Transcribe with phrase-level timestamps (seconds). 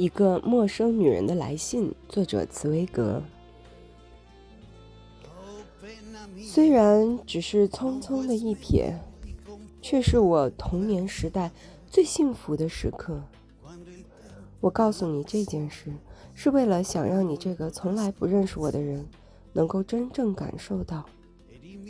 [0.00, 3.22] 一个陌生女人的来信，作者茨威格。
[6.42, 8.94] 虽然只是匆匆的一瞥，
[9.82, 11.50] 却是我童年时代
[11.86, 13.22] 最幸福的时刻。
[14.62, 15.92] 我告诉你这件事，
[16.32, 19.06] 是为了想让你这个从来不认识我的人，
[19.52, 21.04] 能够真正感受到，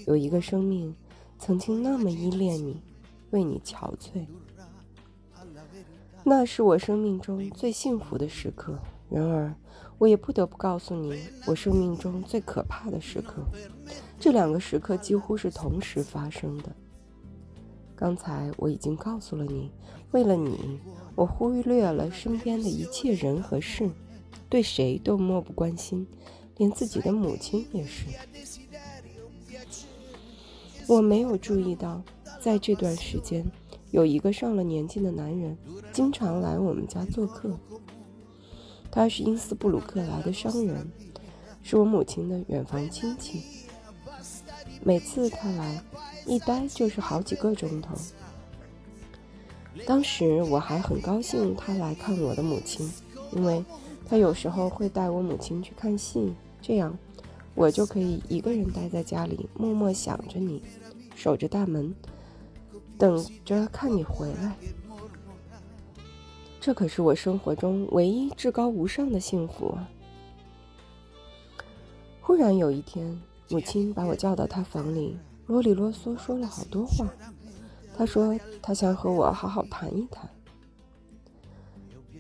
[0.09, 0.97] 有一个生命
[1.39, 2.83] 曾经那么依恋你，
[3.31, 4.27] 为你憔悴。
[6.25, 8.79] 那是我生命中最幸福的时刻。
[9.09, 9.55] 然而，
[9.99, 13.43] 我也不得不告诉你，我生命中最可怕的时刻。
[14.19, 16.71] 这两个时刻几乎是同时发生的。
[17.97, 19.71] 刚才我已经告诉了你，
[20.13, 20.79] 为了你，
[21.15, 23.91] 我忽略了身边的一切人和事，
[24.49, 26.07] 对谁都漠不关心，
[26.57, 28.07] 连自己的母亲也是。
[30.87, 32.03] 我没有注意到，
[32.41, 33.45] 在这段时间，
[33.91, 35.57] 有一个上了年纪的男人
[35.93, 37.57] 经常来我们家做客。
[38.91, 40.91] 他是因斯布鲁克来的商人，
[41.63, 43.43] 是我母亲的远房亲戚。
[44.83, 45.83] 每次他来，
[46.27, 47.95] 一待就是好几个钟头。
[49.87, 52.91] 当时我还很高兴他来看我的母亲，
[53.33, 53.65] 因为
[54.07, 56.99] 他有时候会带我母亲去看戏，这样
[57.55, 60.63] 我就可以一个人待在家里，默默想着你，
[61.15, 61.95] 守着大门，
[63.01, 64.55] 等着看你回来。
[66.61, 69.89] 这可是我生活中唯一至高无上的幸福啊！
[72.21, 77.09] 忽然有一天，母亲把我叫到她房里，啰里啰嗦说了好多话。
[77.97, 80.29] 她说她想和我好好谈一谈。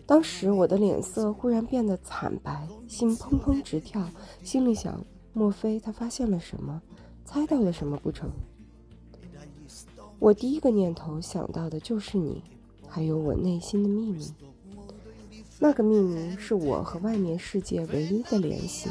[0.06, 4.08] 当时我的脸色忽然变得惨白，心砰砰直跳，
[4.42, 6.80] 心里想：莫非他发现了什么，
[7.26, 8.30] 猜到了什么不成？
[10.20, 12.42] 我第一个念头想到的就是你。
[12.92, 14.34] 还有我内心的秘密，
[15.60, 18.90] 那个秘密是我和外面世界唯一的联系。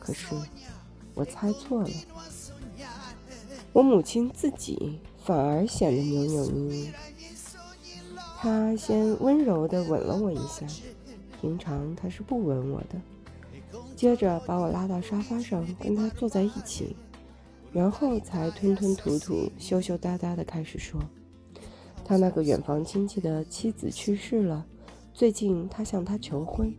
[0.00, 0.34] 可是
[1.14, 1.90] 我猜错了，
[3.72, 6.92] 我母亲自己反而显得扭扭捏捏。
[8.38, 10.66] 她先温柔地吻了我一下，
[11.40, 13.00] 平常她是不吻我的。
[13.94, 16.96] 接着把我拉到沙发上，跟她坐在一起，
[17.72, 21.00] 然后才吞吞吐吐、羞羞答答地开始说。
[22.04, 24.64] 他那个远房亲戚的妻子去世了，
[25.12, 26.72] 最近他向他求婚。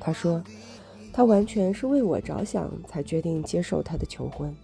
[0.00, 0.42] 他说，
[1.12, 4.54] 他完全是为我着想才决定接受他的求婚。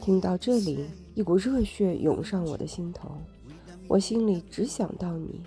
[0.00, 3.16] 听到这里，一股热血涌上我的心头，
[3.88, 5.40] 我心里只想到你。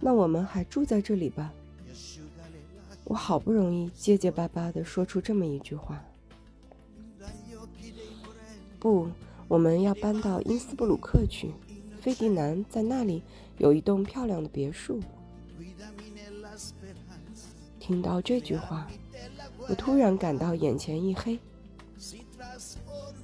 [0.00, 1.52] 那我们还住在这里吧？
[3.06, 6.04] 我好不容易结结巴巴地说出这么一句话。
[8.78, 9.08] 不。
[9.48, 11.52] 我们要搬到因斯布鲁克去，
[12.00, 13.22] 费迪南在那里
[13.58, 15.00] 有一栋漂亮的别墅。
[17.78, 18.88] 听到这句话，
[19.68, 21.38] 我突然感到眼前一黑。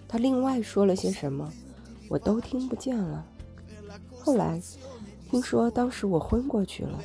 [0.06, 1.52] 他另外说了些什么，
[2.08, 3.26] 我都听不见了。
[4.12, 4.62] 后来
[5.28, 7.00] 听说当时我昏过去了。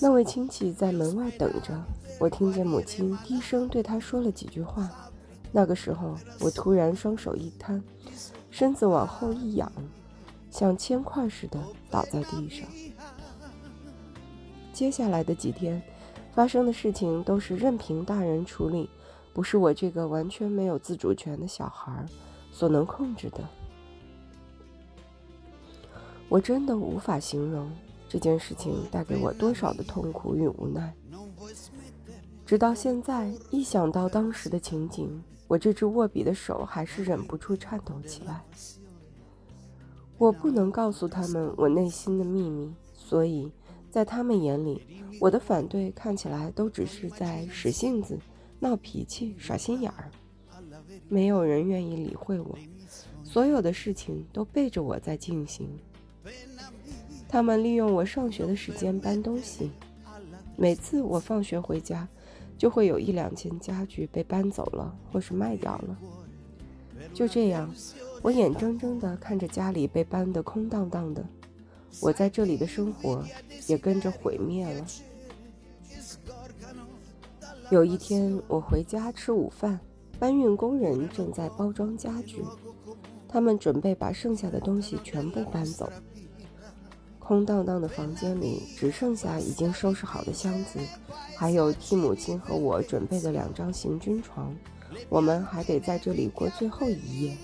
[0.00, 1.74] 那位亲戚在门外等着，
[2.20, 4.90] 我听见母亲低声对他说了几句话。
[5.52, 7.82] 那个时候，我突然双手一摊，
[8.50, 9.72] 身子往后一仰，
[10.50, 11.58] 像铅块似的
[11.90, 12.68] 倒在地上。
[14.72, 15.80] 接下来的几天
[16.34, 18.90] 发生的事情都是任凭大人处理，
[19.32, 22.04] 不是我这个完全没有自主权的小孩
[22.52, 23.42] 所能控制的。
[26.28, 27.70] 我真的无法形容
[28.08, 30.94] 这件事情带给我多少的痛苦与无奈。
[32.44, 38.44] 直到现在，一想到当时的情景，我这只握笔的手还是忍不住颤抖起来。
[40.18, 43.52] 我不能告诉他们我内心的秘密，所以
[43.90, 44.80] 在他们眼里，
[45.20, 48.18] 我的反对看起来都只是在使性子、
[48.60, 50.10] 闹脾气、耍心眼儿。
[51.08, 52.56] 没有人愿意理会我，
[53.24, 55.68] 所有的事情都背着我在进行。
[57.36, 59.70] 他们利用我上学的时间搬东西，
[60.56, 62.08] 每次我放学回家。
[62.56, 65.98] 就会有一两件家具被搬走了，或是卖掉了。
[67.12, 67.70] 就这样，
[68.22, 71.22] 我眼睁睁地看着家里被搬得空荡荡的，
[72.00, 73.22] 我在这里的生活
[73.66, 74.86] 也跟着毁灭了。
[77.70, 79.78] 有一天，我回家吃午饭，
[80.18, 82.42] 搬运工人正在包装家具，
[83.28, 85.92] 他们准备把剩下的东西全部搬走。
[87.26, 90.78] 空荡荡的房间里只剩下已经收拾好的箱子，
[91.36, 94.54] 还有替母亲和我准备的两张行军床。
[95.08, 97.36] 我们还得在这里过最后一夜。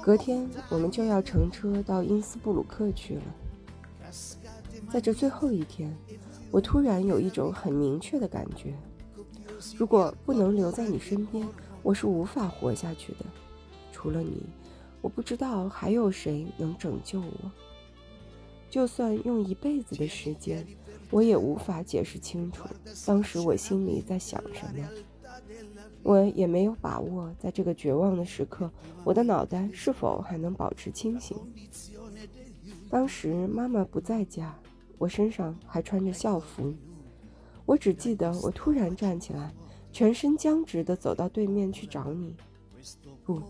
[0.00, 3.22] 隔天我们就要乘车到因斯布鲁克去了。
[4.88, 5.92] 在这最后一天，
[6.52, 8.72] 我突然有一种很明确的感觉：
[9.76, 11.44] 如果不能留在你身边，
[11.82, 13.24] 我是无法活下去的。
[13.90, 14.46] 除了你，
[15.00, 17.50] 我不知道还有谁能拯救我。
[18.74, 20.66] 就算用一辈子的时间，
[21.12, 22.64] 我也无法解释清楚
[23.06, 24.88] 当时我心里在想什么。
[26.02, 28.68] 我也没有把握，在这个绝望的时刻，
[29.04, 31.38] 我的脑袋是否还能保持清醒。
[32.90, 34.52] 当时妈妈不在家。
[34.98, 36.74] 我身上还穿着校服，
[37.66, 39.54] 我只记得我突然站起来，
[39.92, 42.34] 全身僵直地走到对面去找你。
[43.24, 43.40] 不，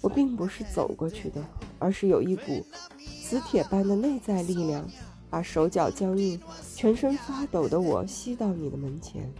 [0.00, 1.44] 我并不是走过去的，
[1.78, 2.64] 而是有一股
[3.28, 4.88] 磁铁般的内在力量，
[5.28, 6.40] 把手脚僵硬、
[6.74, 9.30] 全身发抖的我吸到你的门前。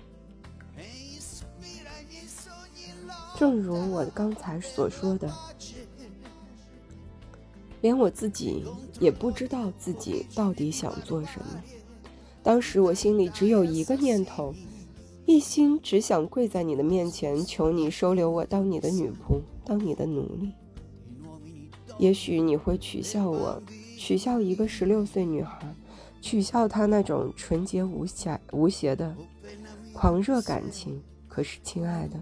[3.35, 5.33] 正如我刚才所说的。
[7.81, 8.63] 连我自己
[9.01, 11.63] 也不知道自己到底想做什么。
[12.43, 14.55] 当时我心里只有一个念头，
[15.25, 20.53] 一心只想跪在你的面前，求你收留我当你的女仆，当你的奴隶。
[21.99, 23.63] 也许你会取笑我，
[23.99, 25.75] 取笑一个十六岁女孩，
[26.21, 29.15] 取笑她那种纯洁无瑕无邪的
[29.93, 31.03] 狂热感情。
[31.27, 32.21] 可是，亲爱的，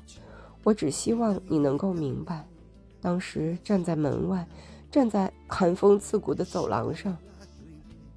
[0.62, 2.46] 我只希望你能够明白，
[3.00, 4.46] 当时站在门外。
[4.88, 7.18] 站在寒风刺骨的走廊上，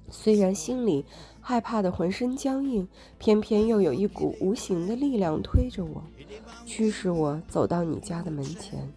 [0.08, 1.04] 虽然心里
[1.40, 6.02] 害怕的浑身僵硬，偏偏又有一股无形的力量推着我，
[6.64, 8.90] 驱使我走到你家的门前。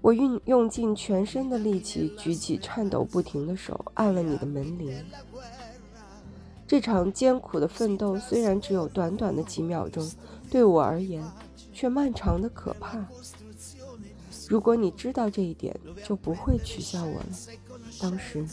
[0.00, 5.04] 我运用尽全身的力气，举起颤抖不停的手，按了你的门铃。
[6.66, 10.08] 这场艰苦的奋斗虽然只有短短的几秒钟，
[10.50, 11.22] 对我而言
[11.72, 13.04] 却漫长的可怕。
[14.48, 17.26] 如果你知道这一点，就不会取笑我了。
[18.00, 18.46] 当时，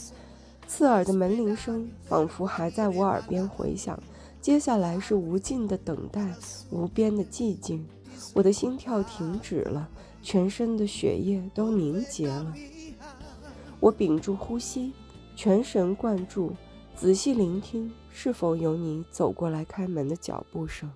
[0.66, 3.98] 刺耳的门铃声仿佛还在我耳边回响，
[4.40, 6.34] 接下来是无尽的等待，
[6.70, 7.86] 无边的寂静。
[8.34, 9.88] 我的心跳停止了，
[10.22, 12.54] 全身的血液都凝结了。
[13.80, 14.92] 我屏住呼吸，
[15.36, 16.52] 全神贯注，
[16.94, 20.90] 仔细聆听，是否有你走过来开门的脚步声。